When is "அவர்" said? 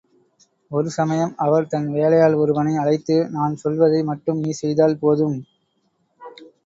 1.37-1.67